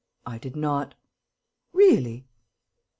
"I 0.25 0.39
did 0.39 0.55
not." 0.55 0.95
"Really!" 1.73 2.25